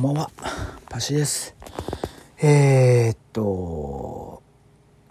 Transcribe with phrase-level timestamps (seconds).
[0.00, 0.30] んばんは。
[0.88, 1.56] パシです。
[2.40, 4.44] えー、っと、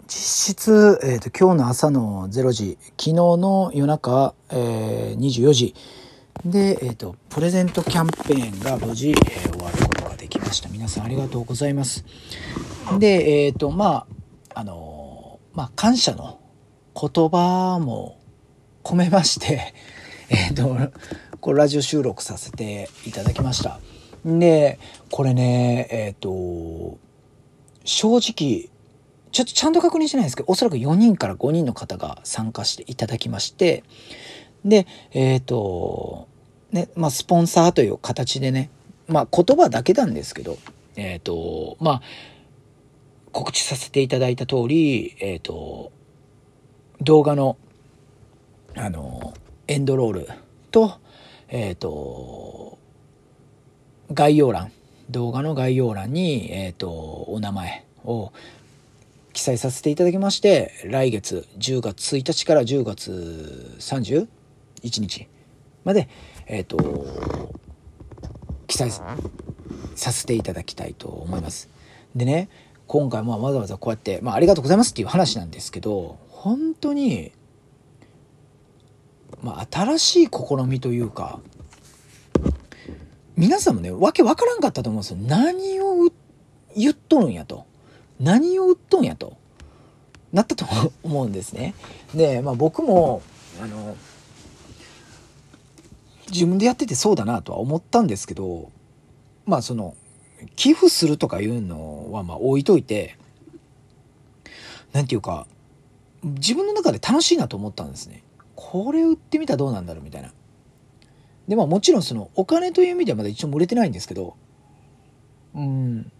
[0.06, 5.74] 実質、えー、っと、今日の朝の0時、昨日の夜中、えー、24時
[6.42, 10.70] で、え、っと、プレゼントキャンペーンが無事、えー、終わることができました。
[10.70, 12.06] 皆さんありがとうございます。
[12.98, 14.06] で、えっと、ま
[14.54, 16.40] あ、あの、まあ、感謝の
[16.94, 18.18] 言葉も
[18.82, 19.74] 込めまして、
[20.30, 20.74] えっと、
[21.40, 23.80] これラジオ収録させていただきました。
[24.24, 24.78] で、
[25.10, 26.98] これね、えっ、ー、と、
[27.84, 28.70] 正直、
[29.30, 33.84] ちょっとちゃんと確認してないんですけど、おそらく4人から5人の方が参加していただきまして、
[34.64, 36.28] で、えっ、ー、と、
[36.72, 38.70] ね、まあ、スポンサーという形でね、
[39.06, 40.58] まあ、言葉だけなんですけど、
[40.96, 42.02] えっ、ー、と、まあ、
[43.32, 45.92] 告知させていただいた通り、えっ、と、
[47.00, 47.56] 動画の、
[48.74, 49.34] あの、
[49.66, 50.28] エンドロール
[50.70, 50.98] と、
[51.48, 52.78] えっ、と、
[54.12, 54.72] 概要欄、
[55.10, 58.32] 動画の概要欄に、えっ、ー、と、お名前を
[59.32, 64.26] 記載させていただきまして、来月10月1日から10月31
[64.82, 65.28] 日
[65.84, 66.08] まで、
[66.46, 67.06] えっ、ー、と、
[68.66, 71.68] 記載させていただきたいと思います。
[72.14, 72.48] でね、
[72.86, 77.32] 今回もわざわざこうやって、まあ、ありがとうございますっていう話なんですけど、本当に
[79.42, 81.40] まあ、新しい試みというか、
[83.38, 85.18] 皆さんもね、わけわからんかったと思うんですよ。
[85.20, 86.10] 何を
[86.76, 87.66] 言っとるんやと。
[88.18, 89.36] 何を売っとんやと。
[90.32, 90.66] なったと
[91.04, 91.74] 思うんですね。
[92.12, 93.22] で、まあ僕も、
[93.62, 93.96] あの、
[96.32, 98.72] 自分でやっててそうだなとは思ったんですけど、
[99.46, 99.94] まあその、
[100.56, 103.16] 寄付するとかいうのはまあ置いといて、
[104.92, 105.46] なんていうか、
[106.24, 108.24] 自分の中で楽しいなと思ったんですね。
[108.56, 110.32] これ売ってみたらどうなんだろうみたいな。
[111.48, 114.36] で、まあもちろんそのお金という意味ではまだ一応売れてないんですけど、
[115.54, 116.12] うん。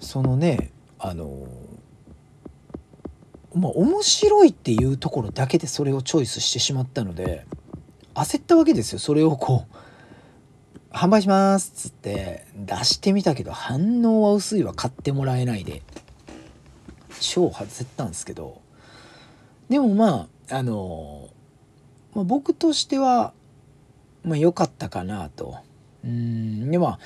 [0.00, 1.46] そのね、あの、
[3.54, 7.46] まあ面白いっていうところだけでそれをチョイスしてしまったので、
[8.14, 8.98] 焦ったわけですよ。
[8.98, 9.76] それをこう、
[10.90, 15.82] 販売しますっつって出してみたけど反応は薄いわ買ってもらえないで
[17.20, 18.60] 超外せたんですけど
[19.68, 21.28] でもまあ、あの、
[22.14, 23.32] まあ、僕としては、
[24.22, 25.58] まあ良かったかなと。
[26.04, 26.98] うん、でまあ、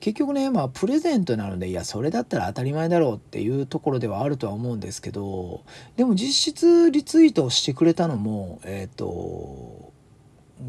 [0.00, 5.62] 結局ね、まあ、プレゼントなので、いや、それだったら当たり前だろうっていうところではあるとは思うんですけど、
[5.96, 9.92] でも実質リツイートをしてくれたのも、えっ、ー、と、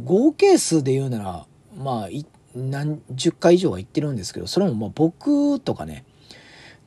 [0.03, 1.46] 合計数で言うなら、
[1.78, 2.09] まあ、
[2.56, 6.03] 何十回以上は言ってるんですけど、それもまあ僕とかね、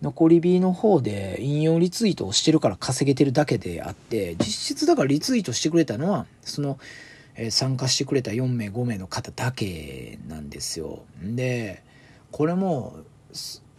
[0.05, 6.79] 残り火の方で引用リツイートをしてるから稼げてるだけであって、実質だからリツイートしてくれたのは、その、
[7.37, 11.05] え、参加してくれた4名、5名の方だけなんですよ。
[11.23, 11.83] で、
[12.33, 12.99] これも、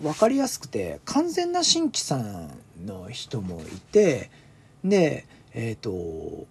[0.02, 2.50] 分かりやすくて、完全な新規さん
[2.88, 4.32] の人もいて、
[4.84, 6.48] で、えっ、ー、と、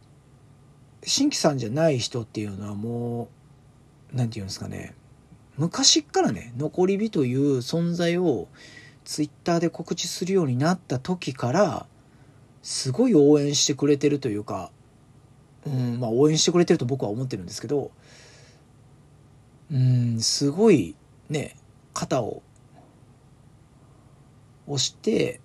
[1.02, 3.28] 新規さんじゃない人っていうのはも
[4.12, 4.94] う、何て言うんですかね、
[5.58, 8.46] 昔っからね、残り火という存在を、
[9.04, 11.86] ツイッターで告知するようになった時から
[12.62, 14.70] すごい応援してくれてるというか、
[15.66, 17.90] うんまあ、応援してくれてると僕は思ってるんですけど
[19.70, 20.96] うんすごい
[21.28, 21.56] ね
[21.92, 22.42] 肩を
[24.66, 25.40] 押して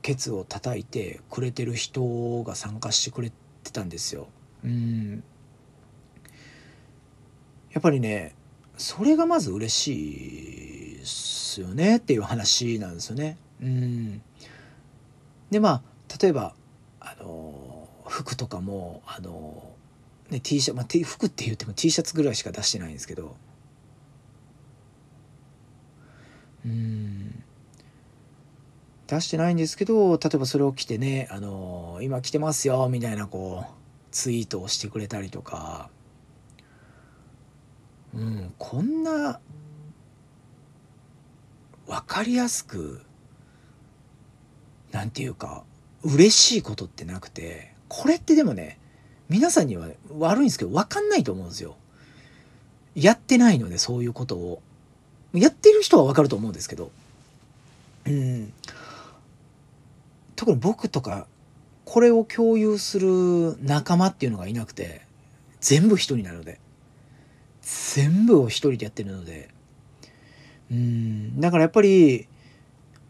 [0.00, 3.30] ケツを叩いてくれてる人が参加してくれ
[3.62, 4.28] てたんですよ。
[4.64, 5.24] うん
[7.72, 8.34] やっぱりね
[8.76, 10.71] それがまず嬉しい
[11.52, 13.36] ですよねっていう話なんですよね。
[13.60, 14.22] うん、
[15.50, 15.82] でまあ
[16.20, 16.54] 例えば
[17.00, 19.62] あの服とかもあの、
[20.30, 23.36] ね、T シャツ、まあ、服って言っても T シャツぐらいしか出してないんですけど
[26.64, 27.44] うん
[29.06, 33.72] 出してないんですけど例えばそれを着てね「あの今着てますよ」みたいなこう
[34.10, 35.90] ツイートをしてくれたりとか。
[38.14, 39.40] うん、こんな
[41.86, 43.02] 分かりやすく
[44.92, 45.64] なんていうか
[46.02, 48.78] 嬉しいことってなくてこれってでもね
[49.28, 49.88] 皆さんには
[50.18, 51.76] 悪いんですけど分かんないと思うんですよ。
[52.94, 54.62] やってないのでそういうことを。
[55.32, 56.90] やってる人は分かると思うんですけど。
[58.06, 58.52] うん。
[60.36, 61.26] 特に僕とか
[61.86, 65.02] これを共有する仲間っていうのがいなくて
[65.60, 66.58] 全部人になるので
[67.62, 69.48] 全部を一人でやってるので
[70.72, 72.26] うんだからやっぱり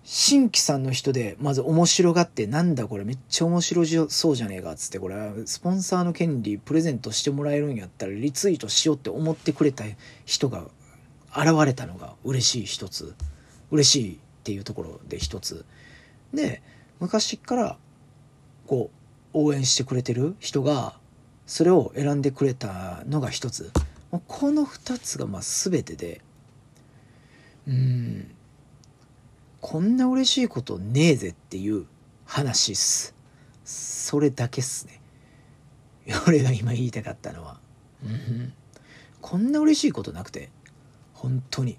[0.05, 5.17] 新規さんの人で、まず面白がって、なんだこれめっちゃ面白そうじゃねえかっつって、これ、
[5.47, 9.85] スポンサーの権利プレゼントしてもらえるんやったらリツイートしようって思ってくれた
[10.25, 10.65] 人が
[11.37, 13.15] 現れたのが嬉しい一つ。
[13.71, 15.65] 嬉しいっていうところで一つ。
[16.35, 16.63] で、
[16.99, 17.79] 昔から
[18.67, 18.91] こ
[19.35, 20.99] う、応援してくれてる人が、
[21.47, 23.71] それを選んでくれたのが一つ。
[24.27, 26.23] この二つがまあ全てで、
[27.67, 28.35] うん、
[29.61, 31.87] こんな嬉しいことねえぜっていう
[32.25, 33.15] 話っす。
[33.65, 35.01] それだけっすね。
[36.27, 37.61] 俺が今言いたかったのは。
[38.05, 38.53] うん、
[39.21, 40.51] こんな嬉しいことなくて、
[41.15, 41.79] 本当に。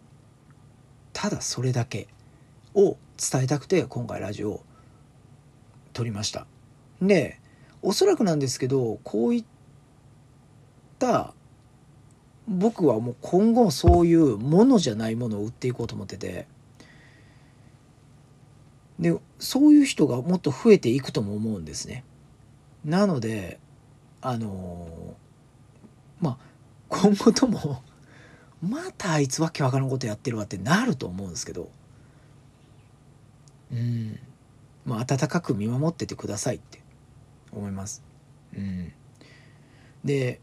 [1.12, 2.08] ただそれだけ
[2.74, 4.64] を伝えたくて今回ラジオを
[5.92, 6.48] 撮りました。
[7.02, 7.40] で、
[7.82, 9.46] おそらくなんですけど、こういっ
[11.00, 11.34] た
[12.48, 16.48] 僕はもう今後そういうものじゃないものを売っていこうと思ってて、
[19.00, 22.04] でそういう人がもっと増えていくとも思うんですね。
[22.86, 23.60] なので
[24.22, 25.16] あの
[26.20, 26.38] まあ
[26.90, 27.82] 今後とも
[28.62, 31.70] またあいつわけわからんことやってるわってなると思うんですけど
[33.72, 34.20] うん
[34.86, 36.82] まあ温かく見守っててくださいって
[37.52, 38.04] 思います。
[38.56, 38.94] うん、
[40.04, 40.40] で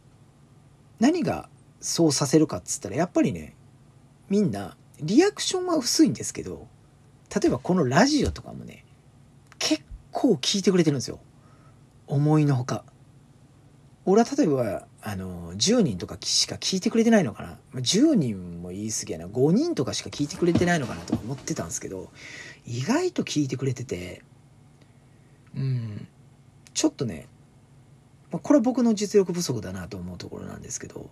[0.99, 1.49] 何が
[1.81, 3.55] そうさせるかっつったらやっぱりね
[4.29, 6.69] みんなリアクションは薄いんですけど
[7.35, 8.85] 例えばこのラジオとかもね、
[9.61, 11.21] 結構聞いてくれてるんですよ。
[12.09, 12.85] 思いのほか。
[14.05, 17.81] 俺は例えば、あの、10人とかしか聞いてくれてないのかな。
[17.81, 19.27] 10人も言い過ぎやな。
[19.27, 22.11] 5人とかしか聞いてくれてないのかなとか思ってたんですけど、
[22.67, 24.23] 意外と聞いてくれてて、
[25.55, 26.09] うん、
[26.75, 27.29] ちょっとね、
[28.31, 31.11] これは僕の実力不足だなと思うところなんですけど、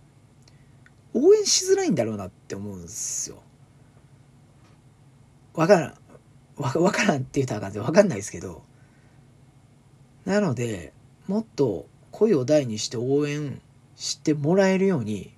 [1.14, 3.42] 応援しづらいんだろうなって思うんですよ。
[5.54, 5.94] わからん。
[6.56, 8.62] わ、わからんって言ったらあかんでわかんないですけど、
[10.24, 10.92] なので、
[11.26, 13.60] もっと声を大にして応援
[13.96, 15.34] してもらえるように、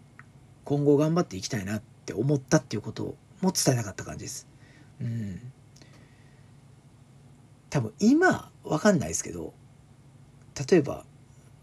[0.65, 4.47] 今後頑張っていきたいなって思ったっていうことも伝えたかった感じです。
[5.01, 5.53] うん。
[7.71, 9.53] 多分今、わかんないですけど、
[10.71, 11.05] 例えば、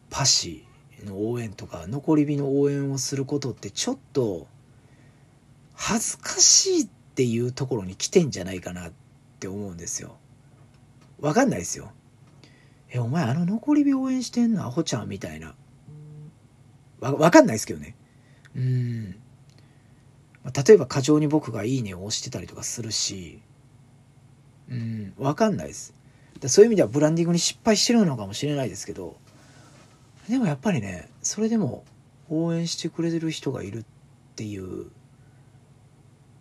[0.10, 0.67] パシ
[1.06, 4.48] の応援とか、残り火の応援をすることってちょっと、
[5.74, 8.92] 恥ずかしいっていうところに来てんじゃないかなっ
[9.40, 10.18] て思うんですよ。
[11.20, 11.92] わかんないですよ。
[12.90, 14.66] え、お前あの残り火応援してんの？
[14.66, 15.56] アホちゃんみたいな。
[17.00, 17.96] わ、わかんないですけどね。
[18.56, 19.12] うん。
[19.12, 23.42] 例えば過剰に僕がいいねを押してたりとかするし、
[24.70, 25.94] うん、わかんないです。
[26.48, 29.18] そういう意味ではブランディングに失敗してるのかもしれないですけど、
[30.29, 31.85] でもやっぱりね、それでも
[32.29, 33.85] 応援してくれてる人がいるっ
[34.35, 34.91] ていう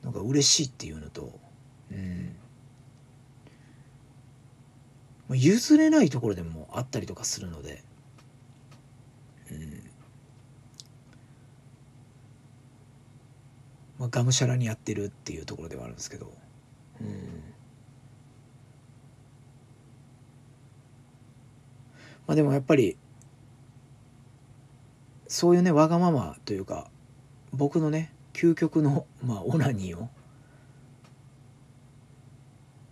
[0.03, 1.39] のが嬉しいっていうのと、
[1.93, 2.37] うん。
[5.37, 7.83] 譲れないところでもあったりとかするので、
[9.51, 9.83] うん。
[13.99, 16.33] まあ、がむしゃらにやってるっていうところではあるんですけど、
[17.01, 17.07] うん。
[22.27, 22.99] まあでもやっぱり、
[25.29, 26.91] そういうね、わがままというか、
[27.53, 30.09] 僕のね、究極の、まあ、オナニーを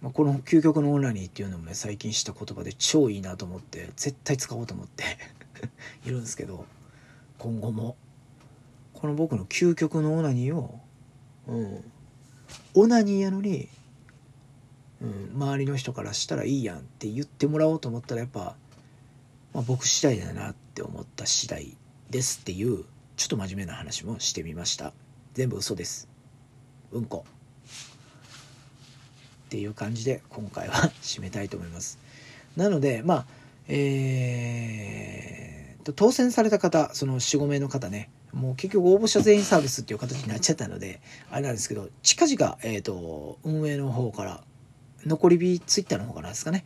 [0.05, 5.03] まあ、この究極のオナニーっていうのもね最近知った言葉で超いいなと思って絶対使おうと思って
[6.05, 6.67] いるんですけど
[7.39, 7.97] 今後も。
[8.93, 10.81] この僕の究極のオナニーを
[11.47, 11.93] うん
[12.75, 13.69] オナニーやのに、
[15.03, 18.56] うん、周りの人からしたらいいやんって言ってもらおうと思ったらやっぱ、
[19.53, 21.77] まあ、僕次第だなって思った次第
[22.15, 22.85] ですっていう
[23.17, 24.93] ちょっと真面目な話もしてみました
[25.33, 26.09] 全部嘘です
[26.93, 27.25] うんこ
[29.47, 31.99] っていう感じで今回は 締めたいと思います。
[32.56, 33.27] なので、まあ、
[33.69, 44.43] えー、当選された方、その4、5名の方ね、もう結局応募者全員サービスっていう形になっちゃったので、あれなんですけど、近々、えっ、ー、と、運営の方から、
[45.06, 46.65] 残り日ツイッターの方からですかね、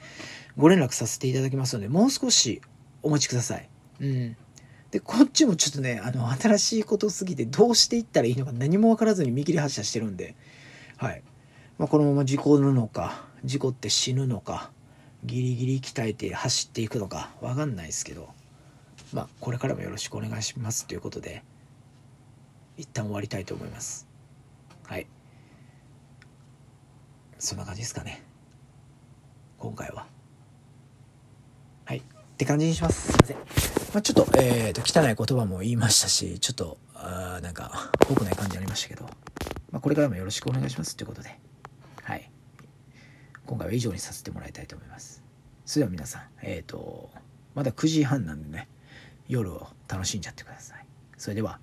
[0.57, 2.63] ご連絡させていただきますので、もう少し
[3.03, 3.69] お待ちください。
[4.01, 4.37] うん。
[4.91, 10.35] で、こっちもちょっとね、あの、新しいことすぎてどうしていったらいいのか何もわからずに見切り発車してるんで、
[10.97, 11.23] はい。
[11.79, 14.73] まあ、このまま事故るのか事故って死ぬのか
[15.25, 18.29] ギリギリ鍛えて走っていくのか分かんないですけど。
[19.13, 21.43] まあこれからもよろしくお願いしますということで
[22.77, 24.07] 一旦終わりたいと思います。
[24.85, 25.07] はい。
[27.39, 28.23] そんな感じですかね。
[29.59, 30.18] 今回は。
[32.39, 33.09] って感じにします。
[33.09, 33.37] すいません。
[33.37, 33.43] ま
[33.95, 39.11] あ、ちょっと、えっ、ー、と、汚い言葉も言いましたし、ちょっと、あなんか、濃くない感じありましたけど、
[39.73, 41.37] まあ、これからもよろしくお願いしますということで、
[42.05, 42.31] はい。
[43.45, 45.25] 今回は以上にさせてもらいたいと思います。
[45.67, 47.11] それでは皆さん、えっ、ー、と、
[47.57, 48.69] まだ9時半なんでね、
[49.27, 50.87] 夜を楽しんじゃってください。
[51.17, 51.59] それでは、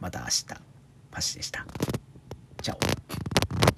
[0.00, 0.46] また明日、
[1.12, 1.64] パシでした。
[2.60, 3.01] チャオ。